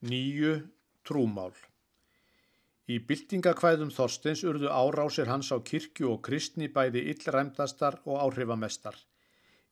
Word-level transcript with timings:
Nýju 0.00 0.54
trúmál 1.04 1.52
Í 2.88 2.94
byltingakvæðum 3.08 3.90
Þorsteins 3.92 4.40
urðu 4.48 4.70
árásir 4.72 5.28
hans 5.28 5.50
á 5.52 5.60
kirkju 5.70 6.06
og 6.14 6.22
kristni 6.24 6.68
bæði 6.72 7.02
illræmdastar 7.12 7.98
og 8.06 8.16
áhrifamestar. 8.22 8.96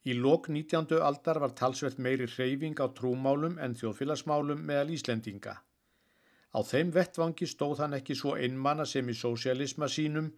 Í 0.04 0.12
lok 0.18 0.50
19. 0.52 0.98
aldar 1.06 1.40
var 1.40 1.54
talsvert 1.60 1.96
meiri 2.06 2.26
hreyfing 2.28 2.76
á 2.76 2.92
trúmálum 2.98 3.56
en 3.56 3.76
þjóðfélagsmálum 3.80 4.60
meðal 4.68 4.92
Íslendinga. 4.98 5.54
Á 6.52 6.60
þeim 6.72 6.92
vettvangi 6.98 7.48
stóð 7.48 7.80
hann 7.86 7.96
ekki 7.96 8.18
svo 8.20 8.36
einmanna 8.36 8.84
sem 8.84 9.08
í 9.08 9.16
sósialisma 9.16 9.88
sínum 9.88 10.28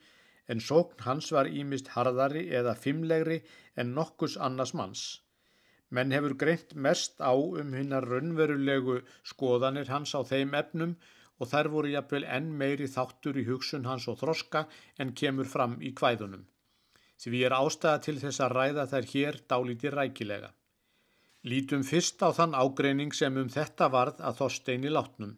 en 0.47 0.63
sókn 0.69 1.03
hans 1.09 1.33
var 1.35 1.51
ímist 1.51 1.91
harðari 1.97 2.47
eða 2.63 2.79
fimmlegri 2.79 3.43
en 3.75 3.91
nokkus 3.99 4.39
annars 4.39 4.71
manns. 4.71 5.05
Menn 5.91 6.15
hefur 6.15 6.37
greint 6.43 6.75
mest 6.87 7.19
á 7.19 7.35
um 7.35 7.73
hinnar 7.75 8.07
raunverulegu 8.07 9.01
skoðanir 9.33 9.91
hans 9.91 10.15
á 10.15 10.21
þeim 10.23 10.55
efnum 10.61 10.95
og 11.41 11.51
þær 11.51 11.71
voru 11.73 11.91
jafnvel 11.95 12.27
enn 12.37 12.53
meiri 12.63 12.87
þáttur 12.95 13.41
í 13.41 13.47
hugsun 13.49 13.89
hans 13.91 14.07
og 14.13 14.21
þroska 14.21 14.67
en 15.03 15.15
kemur 15.21 15.51
fram 15.55 15.77
í 15.83 15.91
kvæðunum. 16.01 16.47
Því 17.21 17.43
er 17.47 17.57
ástæða 17.57 17.99
til 18.07 18.17
þess 18.23 18.43
að 18.45 18.57
ræða 18.57 18.87
þær 18.93 19.09
hér 19.13 19.39
dálíti 19.53 19.93
rækilega. 19.93 20.51
Lítum 21.51 21.83
fyrst 21.89 22.21
á 22.21 22.29
þann 22.37 22.57
ágreining 22.63 23.13
sem 23.17 23.37
um 23.43 23.49
þetta 23.49 23.89
varð 23.93 24.21
að 24.21 24.39
Þorsteini 24.41 24.93
látnum. 24.93 25.35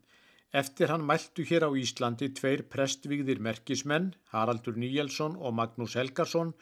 Eftir 0.61 0.91
hann 0.93 1.07
mæltu 1.09 1.47
hér 1.49 1.65
á 1.65 1.71
Íslandi 1.79 2.29
tveir 2.39 2.65
prestvíðir 2.73 3.41
merkismenn, 3.47 4.13
Haraldur 4.35 4.77
Níelsson 4.77 5.39
og 5.39 5.55
Magnús 5.59 5.95
Helgarsson, 5.97 6.53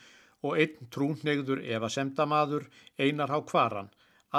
og 0.46 0.58
einn 0.62 0.90
trúnegður 0.94 1.62
evasemdamaður 1.76 2.66
einar 2.98 3.32
á 3.32 3.38
kvaran, 3.50 3.90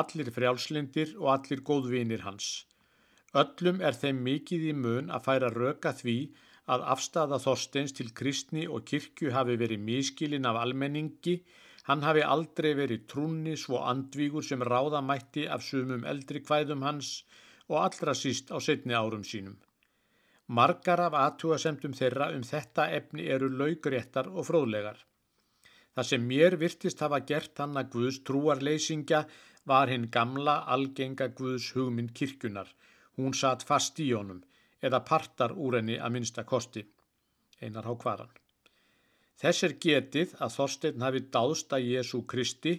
allir 0.02 0.32
frjálslindir 0.36 1.16
og 1.20 1.34
allir 1.36 1.64
góðvinir 1.70 2.24
hans. 2.28 2.52
Öllum 3.42 3.82
er 3.88 3.96
þeim 3.96 4.22
mikið 4.28 4.64
í 4.70 4.74
mun 4.76 5.12
að 5.16 5.28
færa 5.28 5.50
röka 5.54 5.94
því 5.96 6.18
að 6.74 6.86
afstafa 6.94 7.40
Þorsteins 7.44 7.94
til 7.98 8.10
kristni 8.20 8.66
og 8.68 8.86
kirkju 8.92 9.32
hafi 9.36 9.58
verið 9.62 9.84
miskilin 9.88 10.48
af 10.50 10.60
almenningi, 10.64 11.38
hann 11.88 12.04
hafi 12.06 12.24
aldrei 12.34 12.74
verið 12.78 13.08
trúni 13.14 13.56
svo 13.58 13.82
andvígur 13.92 14.46
sem 14.46 14.64
ráðamætti 14.74 15.48
af 15.56 15.64
sumum 15.66 16.06
eldri 16.14 16.44
kvæðum 16.46 16.86
hans 16.88 17.12
og 17.70 17.78
allra 17.86 18.14
síst 18.18 18.52
á 18.52 18.58
setni 18.60 18.94
árum 18.94 19.24
sínum. 19.32 19.58
Margar 20.48 21.00
af 21.08 21.16
aðtúasemdum 21.16 21.96
þeirra 21.96 22.34
um 22.36 22.44
þetta 22.44 22.90
efni 22.98 23.28
eru 23.36 23.48
laugréttar 23.62 24.28
og 24.28 24.48
fróðlegar. 24.50 25.00
Það 25.96 26.08
sem 26.10 26.28
mér 26.28 26.56
virtist 26.60 27.02
hafa 27.04 27.20
gert 27.32 27.60
hann 27.60 27.80
að 27.80 27.90
Guðs 27.96 28.22
trúarleysingja 28.28 29.26
var 29.72 29.92
hinn 29.92 30.08
gamla 30.16 30.62
algenga 30.76 31.28
Guðs 31.40 31.72
hugmynd 31.76 32.14
kirkunar. 32.18 32.70
Hún 33.18 33.36
satt 33.36 33.66
fast 33.68 34.00
í 34.00 34.12
honum 34.14 34.40
eða 34.82 35.04
partar 35.10 35.52
úr 35.54 35.78
henni 35.80 35.98
að 36.00 36.16
minnsta 36.16 36.46
kosti. 36.48 36.86
Einar 37.62 37.86
há 37.86 37.94
kvaran. 38.04 38.32
Þess 39.42 39.66
er 39.68 39.76
getið 39.84 40.34
að 40.46 40.56
Þorstein 40.56 41.04
hafi 41.06 41.22
dáðst 41.36 41.76
að 41.76 41.88
Jésu 41.92 42.22
Kristi 42.34 42.74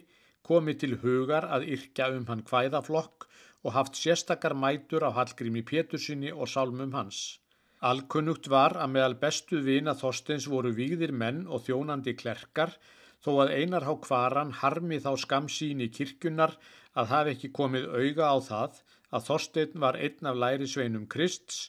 komið 0.47 0.81
til 0.83 0.97
hugar 1.03 1.47
að 1.57 1.69
yrkja 1.77 2.09
um 2.17 2.27
hann 2.31 2.45
hvæðaflokk 2.49 3.29
og 3.63 3.75
haft 3.77 3.99
sérstakar 3.99 4.55
mætur 4.59 5.07
á 5.07 5.11
Hallgrími 5.17 5.63
Pétursinni 5.67 6.33
og 6.33 6.51
sálmum 6.51 6.95
hans. 6.97 7.39
Alkunnugt 7.83 8.49
var 8.51 8.77
að 8.79 8.93
meðal 8.95 9.17
bestu 9.19 9.61
vina 9.67 9.95
Þorsteins 9.99 10.49
voru 10.51 10.71
výðir 10.75 11.13
menn 11.23 11.45
og 11.47 11.65
þjónandi 11.67 12.15
klerkar 12.19 12.77
þó 13.25 13.31
að 13.45 13.53
Einar 13.59 13.87
Há 13.87 13.95
Kvaran 14.07 14.53
harmi 14.63 14.99
þá 15.05 15.13
skamsín 15.25 15.85
í 15.85 15.89
kirkjunar 15.97 16.57
að 16.99 17.13
hafi 17.15 17.35
ekki 17.37 17.53
komið 17.59 17.89
auga 17.95 18.33
á 18.35 18.37
það 18.49 18.83
að 19.13 19.27
Þorstein 19.29 19.81
var 19.85 19.99
einn 20.07 20.29
af 20.31 20.39
lærisveinum 20.45 21.07
Krists 21.15 21.65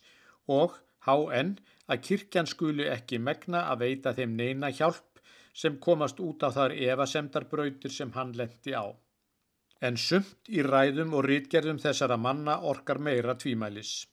og 0.58 0.80
H.N. 1.08 1.58
að 1.92 2.04
kirkjan 2.08 2.50
skuli 2.50 2.88
ekki 2.90 3.20
megna 3.20 3.66
að 3.72 3.84
veita 3.86 4.14
þeim 4.18 4.38
neina 4.40 4.72
hjálp 4.72 5.22
sem 5.54 5.78
komast 5.86 6.22
út 6.24 6.44
á 6.48 6.50
þar 6.56 6.74
evasemdarbrautir 6.74 7.94
sem 7.94 8.14
hann 8.16 8.32
lendi 8.40 8.74
á. 8.74 8.90
En 9.84 10.00
sumt 10.00 10.50
í 10.50 10.64
ræðum 10.64 11.14
og 11.18 11.28
rítgerðum 11.28 11.82
þessara 11.84 12.18
manna 12.18 12.58
orkar 12.72 13.02
meira 13.04 13.36
tvímælis. 13.36 14.08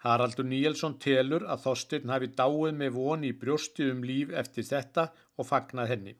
Haraldur 0.00 0.48
Níelsson 0.48 0.96
telur 1.04 1.44
að 1.44 1.66
Þorstein 1.66 2.12
hafi 2.14 2.30
dáið 2.32 2.72
með 2.80 2.96
voni 2.96 3.30
í 3.34 3.36
brjósti 3.36 3.90
um 3.92 4.00
líf 4.10 4.32
eftir 4.42 4.64
þetta 4.64 5.10
og 5.36 5.48
fagnað 5.50 5.92
henni. 5.92 6.14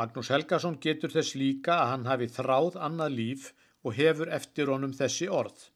Magnús 0.00 0.28
Helgason 0.34 0.76
getur 0.82 1.12
þess 1.14 1.36
líka 1.38 1.74
að 1.80 1.90
hann 1.92 2.06
hafi 2.10 2.26
þráð 2.36 2.78
annað 2.86 3.12
líf 3.18 3.44
og 3.86 3.94
hefur 3.94 4.30
eftir 4.38 4.72
honum 4.72 4.94
þessi 4.98 5.28
orð. 5.40 5.68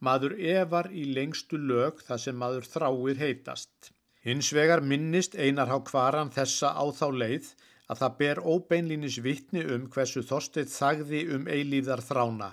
Maður 0.00 0.36
efar 0.52 0.88
í 0.96 1.02
lengstu 1.16 1.60
lög 1.60 2.00
þar 2.06 2.22
sem 2.22 2.38
maður 2.40 2.68
þráir 2.72 3.20
heitast. 3.20 3.90
Hins 4.24 4.48
vegar 4.56 4.80
minnist 4.80 5.36
einar 5.36 5.68
há 5.68 5.76
kvaran 5.90 6.32
þessa 6.32 6.72
á 6.72 6.84
þá 6.88 7.06
leið 7.22 7.52
að 7.92 8.00
það 8.00 8.16
ber 8.22 8.42
óbeinlínis 8.54 9.20
vittni 9.28 9.66
um 9.76 9.86
hversu 9.92 10.24
þorstið 10.24 10.72
þagði 10.72 11.22
um 11.36 11.48
eilíðar 11.48 12.04
þrána, 12.06 12.52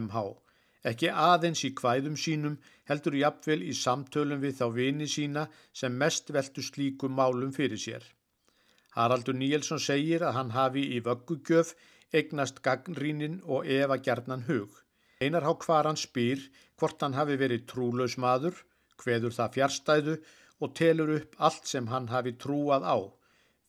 MH. 0.00 0.26
Ekki 0.88 1.10
aðeins 1.12 1.64
í 1.68 1.74
kvæðum 1.76 2.16
sínum 2.16 2.56
heldur 2.88 3.20
jafnvel 3.20 3.60
í 3.68 3.74
samtölum 3.76 4.40
við 4.40 4.60
þá 4.62 4.66
vini 4.80 5.08
sína 5.10 5.48
sem 5.76 5.92
mest 5.92 6.32
veltu 6.32 6.64
slíkum 6.64 7.18
málum 7.20 7.52
fyrir 7.52 7.80
sér. 7.82 8.04
Haraldur 8.98 9.36
Níelsson 9.38 9.78
segir 9.78 10.24
að 10.26 10.36
hann 10.36 10.48
hafi 10.56 10.82
í 10.96 10.98
vöggugjöf 11.06 11.74
eignast 12.18 12.62
gagnrínin 12.64 13.36
og 13.46 13.68
efa 13.78 13.98
gerðnan 14.06 14.46
hug. 14.48 14.72
Einar 15.22 15.46
há 15.46 15.52
hvar 15.64 15.86
hann 15.86 16.00
spýr 16.00 16.42
hvort 16.78 17.02
hann 17.02 17.14
hafi 17.18 17.36
verið 17.38 17.66
trúlaus 17.70 18.16
maður, 18.24 18.56
hveður 18.98 19.36
það 19.36 19.54
fjärstæðu 19.56 20.16
og 20.62 20.74
telur 20.80 21.14
upp 21.14 21.38
allt 21.48 21.70
sem 21.70 21.86
hann 21.92 22.08
hafi 22.10 22.34
trúað 22.42 22.86
á. 22.86 22.98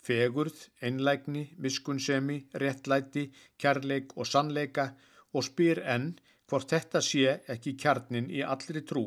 Fegurð, 0.06 0.58
einlægni, 0.82 1.44
miskunnsemi, 1.58 2.40
réttlæti, 2.64 3.28
kærleik 3.62 4.16
og 4.18 4.30
sannleika 4.30 4.94
og 5.34 5.46
spyr 5.46 5.84
enn 5.96 6.14
hvort 6.50 6.74
þetta 6.74 7.02
sé 7.06 7.36
ekki 7.54 7.76
kjarnin 7.84 8.32
í 8.34 8.42
allri 8.54 8.82
trú. 8.82 9.06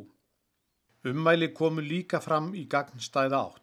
Ummæli 1.09 1.51
komu 1.51 1.83
líka 1.83 2.21
fram 2.23 2.53
í 2.55 2.69
gagnstæða 2.71 3.43
átt. 3.49 3.62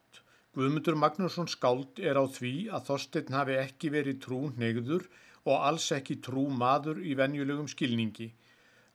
Guðmundur 0.60 0.98
Magnússon 1.00 1.48
skáld 1.48 2.00
er 2.04 2.18
á 2.20 2.28
því 2.28 2.50
að 2.76 2.90
Þorstein 2.90 3.36
hafi 3.38 3.54
ekki 3.62 3.92
verið 3.94 4.18
trú 4.26 4.40
neyður 4.60 5.06
og 5.48 5.62
alls 5.70 5.86
ekki 5.96 6.18
trú 6.26 6.44
maður 6.52 7.00
í 7.00 7.14
venjulegum 7.16 7.70
skilningi. 7.72 8.28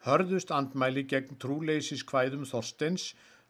Hörðust 0.04 0.52
andmæli 0.52 1.06
gegn 1.08 1.38
trúleisis 1.40 2.04
hvæðum 2.10 2.44
Þorsteins 2.50 3.06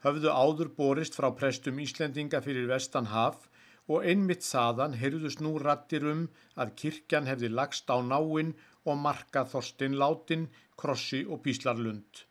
höfðu 0.07 0.31
áður 0.31 0.71
borist 0.79 1.19
frá 1.19 1.27
prestum 1.41 1.83
Íslendinga 1.83 2.39
fyrir 2.47 2.71
vestan 2.71 3.11
haf 3.17 3.49
og 3.91 4.07
einmitt 4.07 4.47
þaðan 4.47 4.95
heyrðust 5.03 5.43
nú 5.43 5.57
rattir 5.67 6.07
um 6.15 6.29
að 6.55 6.75
kirkjan 6.85 7.27
hefði 7.27 7.51
lagst 7.51 7.91
á 7.91 7.99
náinn 7.99 8.55
og 8.87 9.05
marka 9.09 9.43
Þorstein 9.43 9.99
látin, 9.99 10.47
krossi 10.79 11.25
og 11.27 11.43
píslarlund. 11.43 12.29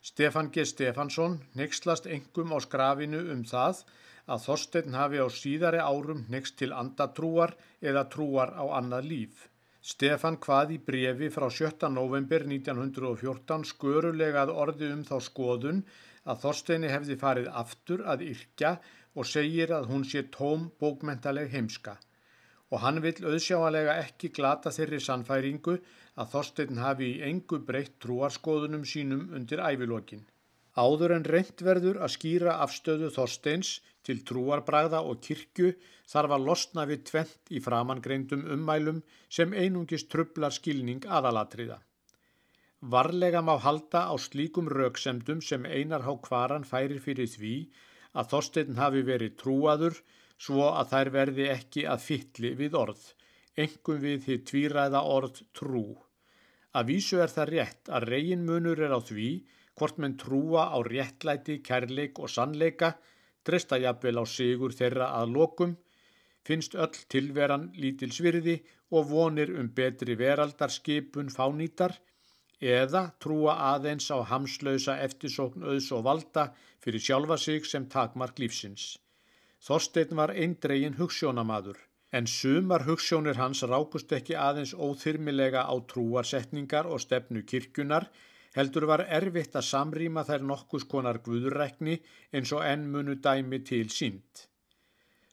Stefan 0.00 0.48
G. 0.48 0.64
Stefansson 0.64 1.42
nexlast 1.60 2.08
engum 2.08 2.56
á 2.56 2.58
skrafinu 2.64 3.26
um 3.36 3.44
það 3.44 3.84
að 4.30 4.44
Þorstein 4.46 4.96
hafi 4.98 5.18
á 5.18 5.28
síðari 5.34 5.80
árum 5.82 6.26
next 6.34 6.56
til 6.60 6.70
andatrúar 6.82 7.56
eða 7.82 8.04
trúar 8.12 8.52
á 8.54 8.64
annað 8.78 9.08
líf. 9.12 9.46
Stefan 9.80 10.36
hvað 10.44 10.74
í 10.76 10.78
brefi 10.86 11.30
frá 11.34 11.46
7. 11.58 11.88
november 11.94 12.44
1914 12.46 13.66
skörulegað 13.72 14.52
orði 14.64 14.90
um 14.94 15.02
þá 15.08 15.16
skoðun 15.26 15.82
að 16.28 16.42
Þorsteini 16.44 16.90
hefði 16.92 17.16
farið 17.22 17.48
aftur 17.62 18.04
að 18.12 18.26
yrkja 18.28 18.74
og 19.16 19.26
segir 19.26 19.72
að 19.74 19.88
hún 19.90 20.04
sé 20.06 20.26
tóm 20.36 20.68
bókmentaleg 20.82 21.50
heimska. 21.54 21.96
Og 22.70 22.84
hann 22.84 23.00
vil 23.02 23.16
auðsjáalega 23.24 23.96
ekki 24.04 24.30
glata 24.36 24.70
þeirri 24.70 25.00
sannfæringu 25.02 25.78
að 26.20 26.34
Þorstein 26.34 26.82
hafi 26.84 27.14
í 27.16 27.22
engu 27.30 27.58
breytt 27.66 27.96
trúarskoðunum 28.04 28.84
sínum 28.86 29.30
undir 29.34 29.64
ævilokkin. 29.64 30.22
Áður 30.78 31.16
en 31.16 31.24
reynd 31.26 31.62
verður 31.66 31.98
að 32.04 32.14
skýra 32.14 32.58
afstöðu 32.64 33.10
Þorsteins 33.14 33.80
til 34.06 34.20
trúarbræða 34.26 35.02
og 35.02 35.20
kirkju 35.24 35.72
þarf 36.12 36.34
að 36.36 36.46
losna 36.48 36.86
við 36.90 37.04
tvent 37.10 37.50
í 37.50 37.60
framangreindum 37.64 38.46
ummælum 38.54 39.02
sem 39.28 39.52
einungis 39.52 40.06
trublar 40.12 40.54
skilning 40.54 41.06
aðalatriða. 41.06 41.80
Varlega 42.80 43.42
má 43.44 43.58
halda 43.60 44.06
á 44.08 44.14
slíkum 44.16 44.70
rauksemdum 44.72 45.42
sem 45.44 45.66
einar 45.66 46.06
há 46.06 46.14
kvaran 46.26 46.64
færir 46.64 47.02
fyrir 47.04 47.28
því 47.28 47.54
að 48.16 48.30
Þorstein 48.32 48.78
hafi 48.80 49.02
verið 49.06 49.36
trúaður 49.42 50.00
svo 50.40 50.70
að 50.70 50.94
þær 50.94 51.10
verði 51.16 51.48
ekki 51.52 51.84
að 51.94 52.04
fytli 52.06 52.54
við 52.56 52.78
orð, 52.80 53.02
engum 53.64 54.00
við 54.00 54.24
því 54.24 54.36
tvíræða 54.50 55.02
orð 55.16 55.42
trú. 55.52 55.84
Að 56.72 56.92
vísu 56.94 57.20
er 57.20 57.32
það 57.34 57.52
rétt 57.54 57.90
að 57.90 58.06
reginmunur 58.14 58.80
er 58.86 58.94
á 58.96 59.00
því 59.02 59.28
hvort 59.80 59.96
menn 59.96 60.18
trúa 60.20 60.68
á 60.76 60.78
réttlæti, 60.84 61.62
kærleik 61.64 62.20
og 62.20 62.28
sannleika 62.28 62.98
treysta 63.44 63.78
jafnvel 63.80 64.20
á 64.20 64.24
sigur 64.28 64.74
þeirra 64.76 65.08
að 65.20 65.32
lokum, 65.36 65.72
finnst 66.44 66.76
öll 66.84 67.00
tilveran 67.12 67.70
lítil 67.82 68.12
svirði 68.12 68.56
og 68.96 69.08
vonir 69.12 69.52
um 69.56 69.68
betri 69.76 70.16
veraldarskipun 70.20 71.32
fánýtar, 71.32 71.94
eða 72.60 73.02
trúa 73.24 73.56
aðeins 73.72 74.10
á 74.12 74.20
hamslausa 74.30 74.98
eftirsókn 75.06 75.64
auðs 75.64 75.88
og 75.96 76.04
valda 76.08 76.50
fyrir 76.84 77.00
sjálfa 77.06 77.38
sig 77.40 77.64
sem 77.64 77.86
takmark 77.94 78.38
lífsins. 78.42 78.98
Þorstein 79.60 80.12
var 80.16 80.32
eindregin 80.32 80.98
hugssjónamaður, 81.00 81.78
en 82.12 82.26
sumar 82.26 82.84
hugssjónir 82.84 83.40
hans 83.40 83.62
rákust 83.62 84.12
ekki 84.12 84.36
aðeins 84.36 84.74
óþyrmilega 84.74 85.64
á 85.64 85.74
trúarsetningar 85.92 86.88
og 86.88 87.00
stefnu 87.00 87.44
kirkjunar, 87.44 88.08
heldur 88.56 88.86
var 88.90 89.04
erfitt 89.18 89.56
að 89.58 89.66
samrýma 89.70 90.24
þær 90.28 90.46
nokkus 90.50 90.86
konar 90.92 91.20
guðrækni 91.26 91.98
eins 92.34 92.52
og 92.56 92.64
enn 92.66 92.88
munu 92.92 93.16
dæmi 93.26 93.60
til 93.70 93.90
sínt. 93.94 94.46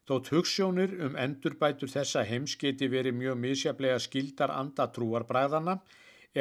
Þótt 0.07 0.29
hugssjónir 0.31 0.93
um 1.05 1.17
endurbætur 1.19 1.91
þessa 1.91 2.23
heims 2.29 2.55
geti 2.61 2.87
verið 2.93 3.17
mjög 3.21 3.41
misjaflega 3.43 3.97
skildar 3.99 4.53
andatrúarbræðana 4.55 5.79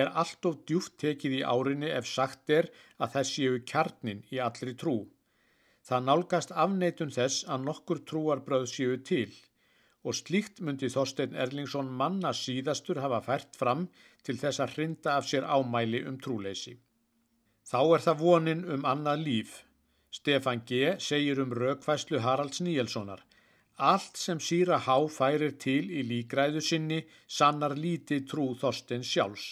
er 0.02 0.12
allt 0.22 0.46
of 0.50 0.60
djúft 0.68 0.94
tekið 1.02 1.40
í 1.40 1.42
árinni 1.42 1.90
ef 1.90 2.06
sagt 2.06 2.52
er 2.58 2.70
að 3.02 3.16
þess 3.16 3.38
séu 3.38 3.58
kjarnin 3.72 4.22
í 4.30 4.38
allri 4.46 4.76
trú. 4.78 4.96
Það 5.86 6.06
nálgast 6.06 6.54
afneitun 6.64 7.14
þess 7.14 7.46
að 7.50 7.66
nokkur 7.70 8.04
trúarbröð 8.10 8.68
séu 8.70 8.96
til 9.10 9.32
og 10.06 10.14
slíkt 10.14 10.62
myndi 10.62 10.88
Þorstein 10.94 11.34
Erlingsson 11.44 11.92
manna 12.00 12.32
síðastur 12.40 13.02
hafa 13.02 13.20
fært 13.28 13.58
fram 13.58 13.86
til 14.22 14.38
þess 14.40 14.62
að 14.62 14.74
hrinda 14.76 15.16
af 15.18 15.28
sér 15.30 15.46
ámæli 15.46 16.04
um 16.06 16.18
trúleysi. 16.22 16.76
Þá 17.66 17.80
er 17.96 18.04
það 18.08 18.20
vonin 18.22 18.66
um 18.74 18.86
annað 18.86 19.24
líf. 19.28 19.56
Stefan 20.14 20.62
G. 20.68 20.94
segir 21.02 21.42
um 21.42 21.50
raukvæslu 21.52 22.22
Haralds 22.22 22.62
Níelssonar 22.62 23.26
Allt 23.76 24.16
sem 24.16 24.38
síra 24.40 24.78
há 24.80 24.96
færir 25.12 25.52
til 25.60 25.90
í 25.92 26.02
líkræðu 26.10 26.62
sinni 26.64 27.02
sannar 27.38 27.74
lítið 27.76 28.22
trú 28.30 28.46
þorstins 28.56 29.10
sjálfs. 29.12 29.48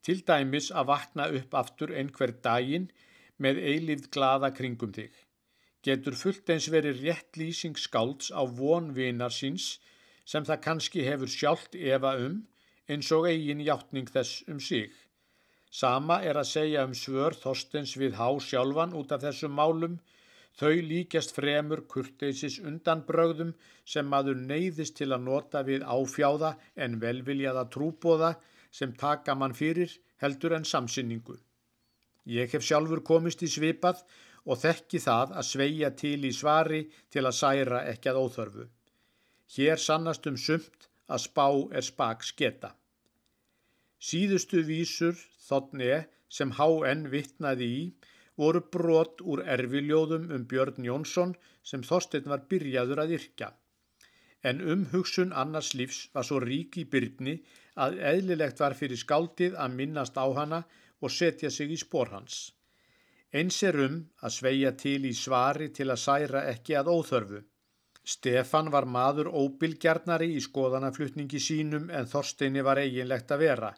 Til 0.00 0.22
dæmis 0.24 0.70
að 0.72 0.88
vakna 0.88 1.26
upp 1.38 1.54
aftur 1.60 1.92
einhver 1.92 2.32
daginn 2.46 2.88
með 3.36 3.60
eilíð 3.60 4.08
glada 4.14 4.50
kringum 4.56 4.94
þig. 4.96 5.12
Getur 5.82 6.14
fullt 6.18 6.50
eins 6.54 6.68
verið 6.70 7.02
rétt 7.06 7.38
lýsing 7.40 7.78
skálds 7.78 8.30
á 8.30 8.42
vonvinar 8.46 9.34
síns 9.34 9.78
sem 10.24 10.46
það 10.46 10.62
kannski 10.66 11.06
hefur 11.08 11.30
sjálft 11.30 11.74
efa 11.74 12.14
um 12.26 12.42
eins 12.88 13.10
og 13.16 13.26
eigin 13.30 13.64
hjáttning 13.66 14.10
þess 14.14 14.44
um 14.48 14.60
sig. 14.60 14.92
Sama 15.70 16.20
er 16.22 16.38
að 16.38 16.50
segja 16.52 16.86
um 16.86 16.94
svör 16.94 17.34
þorstins 17.34 17.96
við 17.96 18.18
há 18.20 18.28
sjálfan 18.38 18.94
út 18.98 19.14
af 19.14 19.24
þessum 19.24 19.56
málum 19.58 19.98
Þau 20.60 20.80
líkjast 20.84 21.32
fremur 21.32 21.80
kurteisis 21.92 22.58
undanbrögðum 22.60 23.52
sem 23.92 24.08
maður 24.14 24.40
neyðist 24.50 24.98
til 24.98 25.08
að 25.16 25.24
nota 25.28 25.62
við 25.68 25.86
áfjáða 25.94 26.50
en 26.86 26.98
velviljaða 27.04 27.64
trúbóða 27.76 28.34
sem 28.80 28.92
taka 29.04 29.34
mann 29.34 29.56
fyrir 29.56 29.94
heldur 30.24 30.56
en 30.58 30.68
samsinningu. 30.72 31.38
Ég 32.28 32.52
hef 32.52 32.66
sjálfur 32.68 33.00
komist 33.08 33.42
í 33.42 33.48
svipað 33.54 34.04
og 34.44 34.58
þekki 34.62 35.00
það 35.06 35.34
að 35.38 35.48
sveia 35.48 35.90
til 36.02 36.18
í 36.26 36.32
svari 36.34 36.80
til 37.10 37.24
að 37.26 37.38
særa 37.38 37.82
ekki 37.92 38.10
að 38.12 38.20
óþörfu. 38.24 38.68
Hér 39.56 39.78
sannast 39.78 40.26
um 40.30 40.38
sumt 40.40 40.88
að 41.12 41.24
spá 41.26 41.46
er 41.78 41.86
spak 41.86 42.24
sketa. 42.26 42.72
Síðustu 44.02 44.62
vísur 44.66 45.18
þotni 45.46 45.92
sem 46.32 46.54
H.N. 46.58 47.06
vittnaði 47.12 47.68
í 47.70 47.82
voru 48.40 48.62
brot 48.74 49.20
úr 49.22 49.42
erfiljóðum 49.54 50.30
um 50.34 50.46
Björn 50.48 50.86
Jónsson 50.88 51.34
sem 51.62 51.84
Þorstein 51.86 52.30
var 52.32 52.46
byrjaður 52.50 53.02
að 53.04 53.14
yrkja. 53.18 53.52
En 54.42 54.62
umhugsun 54.74 55.34
annars 55.42 55.70
lífs 55.78 56.08
var 56.14 56.26
svo 56.26 56.40
rík 56.42 56.80
í 56.80 56.86
byrni 56.94 57.36
að 57.84 58.00
eðlilegt 58.12 58.58
var 58.64 58.74
fyrir 58.78 58.98
skáldið 58.98 59.54
að 59.54 59.76
minnast 59.78 60.18
á 60.18 60.26
hana 60.38 60.64
og 61.00 61.12
setja 61.12 61.50
sig 61.50 61.70
í 61.70 61.78
spór 61.78 62.10
hans. 62.16 62.50
Eins 63.32 63.62
er 63.64 63.78
um 63.86 63.94
að 64.20 64.34
sveia 64.38 64.72
til 64.84 65.06
í 65.08 65.14
svari 65.16 65.70
til 65.76 65.88
að 65.90 66.02
særa 66.06 66.44
ekki 66.52 66.76
að 66.80 66.92
óþörfu. 66.96 67.40
Stefan 68.14 68.68
var 68.74 68.84
maður 68.84 69.30
óbylgjarnari 69.30 70.32
í 70.36 70.42
skoðanaflutningi 70.42 71.40
sínum 71.40 71.88
en 71.90 72.10
Þorsteini 72.10 72.64
var 72.66 72.80
eiginlegt 72.82 73.30
að 73.30 73.44
vera 73.46 73.72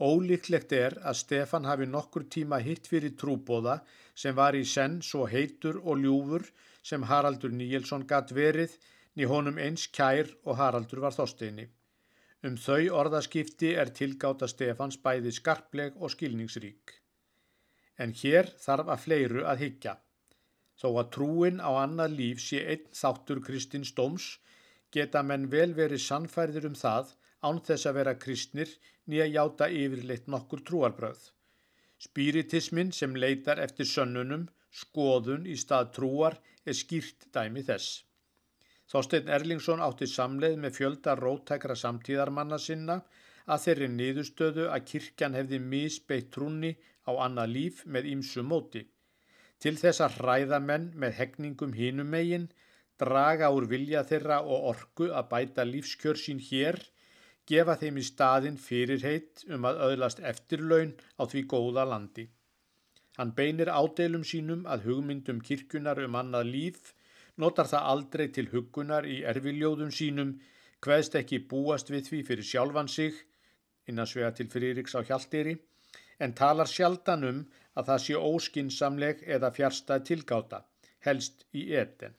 Ólíklegt 0.00 0.72
er 0.72 0.94
að 1.04 1.16
Stefan 1.18 1.66
hafi 1.68 1.86
nokkur 1.86 2.22
tíma 2.34 2.58
hitt 2.64 2.86
fyrir 2.88 3.12
trúbóða 3.20 3.74
sem 4.22 4.36
var 4.38 4.56
í 4.56 4.62
senn 4.64 4.94
svo 5.08 5.26
heitur 5.28 5.76
og 5.82 6.00
ljúfur 6.00 6.46
sem 6.90 7.04
Haraldur 7.10 7.52
Níelsson 7.52 8.06
gatt 8.12 8.32
verið 8.38 8.78
ný 9.16 9.28
honum 9.28 9.60
eins 9.60 9.84
kær 9.98 10.30
og 10.46 10.56
Haraldur 10.62 11.04
var 11.04 11.12
þósteini. 11.18 11.68
Um 12.48 12.56
þau 12.56 12.88
orðaskipti 13.02 13.74
er 13.82 13.92
tilgáta 14.00 14.48
Stefans 14.48 14.96
bæði 15.04 15.34
skarpleg 15.36 16.00
og 16.00 16.16
skilningsrík. 16.16 16.99
En 18.00 18.14
hér 18.16 18.48
þarf 18.64 18.92
að 18.94 19.02
fleiru 19.04 19.44
að 19.52 19.64
higgja. 19.64 19.96
Þó 20.80 20.88
að 21.02 21.10
trúin 21.16 21.58
á 21.60 21.70
annað 21.84 22.14
líf 22.20 22.38
sé 22.40 22.62
einn 22.72 22.86
þáttur 22.96 23.42
Kristins 23.44 23.92
dóms 23.96 24.28
geta 24.94 25.22
menn 25.22 25.48
vel 25.52 25.72
verið 25.76 26.02
sannfærður 26.04 26.70
um 26.70 26.78
það 26.82 27.12
án 27.46 27.60
þess 27.66 27.88
að 27.88 27.98
vera 27.98 28.16
kristnir 28.22 28.72
nýja 29.10 29.26
játa 29.34 29.68
yfirleitt 29.82 30.28
nokkur 30.32 30.64
trúarbröð. 30.66 31.20
Spiritismin 32.00 32.92
sem 32.96 33.16
leitar 33.16 33.60
eftir 33.60 33.88
sönnunum, 33.88 34.46
skoðun 34.72 35.46
í 35.46 35.56
stað 35.60 35.92
trúar 35.96 36.38
er 36.64 36.76
skýrt 36.76 37.28
dæmi 37.34 37.64
þess. 37.66 38.04
Þorstein 38.90 39.28
Erlingsson 39.30 39.82
átti 39.84 40.08
samleið 40.10 40.56
með 40.62 40.76
fjölda 40.78 41.14
rótækra 41.18 41.76
samtíðarmanna 41.78 42.58
sinna 42.58 43.00
að 43.46 43.66
þeirri 43.66 43.88
niðurstöðu 43.96 44.66
að 44.74 44.86
kirkjan 44.92 45.36
hefði 45.38 45.60
misbeitt 45.62 46.32
trúni 46.34 46.72
á 47.10 47.12
annað 47.26 47.52
líf 47.56 47.82
með 47.86 48.08
ímsu 48.14 48.46
móti. 48.46 48.84
Til 49.58 49.74
þess 49.82 50.00
að 50.06 50.20
hræða 50.20 50.62
menn 50.70 50.86
með 50.94 51.18
hegningum 51.18 51.74
hínum 51.76 52.14
megin, 52.14 52.46
draga 53.02 53.50
úr 53.56 53.66
vilja 53.68 54.06
þeirra 54.08 54.40
og 54.46 54.70
orgu 54.72 55.10
að 55.10 55.28
bæta 55.34 55.66
lífskjör 55.66 56.20
sín 56.22 56.40
hér 56.50 56.78
gefa 57.50 57.74
þeim 57.80 57.98
í 57.98 58.04
staðin 58.06 58.58
fyrirheit 58.60 59.44
um 59.54 59.64
að 59.68 59.80
öðlast 59.88 60.20
eftirlaun 60.32 60.92
á 61.18 61.22
því 61.30 61.42
góða 61.52 61.86
landi. 61.92 62.26
Hann 63.18 63.34
beinir 63.38 63.72
ádeilum 63.72 64.24
sínum 64.24 64.62
að 64.70 64.86
hugmyndum 64.88 65.40
kirkunar 65.48 65.98
um 66.04 66.18
annað 66.20 66.52
líf, 66.54 66.92
notar 67.36 67.68
það 67.72 67.88
aldrei 67.94 68.26
til 68.36 68.46
hugunar 68.52 69.08
í 69.08 69.20
erfiljóðum 69.32 69.90
sínum, 69.96 70.36
hveðst 70.84 71.18
ekki 71.20 71.42
búast 71.50 71.90
við 71.92 72.06
því 72.08 72.20
fyrir 72.28 72.48
sjálfan 72.52 72.88
sig, 72.88 73.16
innan 73.88 74.08
svega 74.08 74.30
til 74.36 74.48
fyrirriks 74.52 74.94
á 74.96 75.00
hjalderi, 75.02 75.58
en 76.20 76.34
talar 76.40 76.68
sjaldan 76.68 77.26
um 77.30 77.44
að 77.80 77.90
það 77.90 78.02
sé 78.06 78.22
óskinsamleg 78.30 79.22
eða 79.36 79.52
fjärstað 79.56 80.06
tilgáta, 80.10 80.64
helst 81.06 81.46
í 81.56 81.66
eten. 81.82 82.16